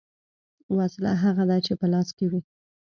ـ 0.39 0.77
وسله 0.77 1.11
هغه 1.23 1.43
ده 1.49 1.57
چې 1.65 1.73
په 1.79 1.85
لاس 1.93 2.07
کې 2.17 2.25
وي. 2.31 2.41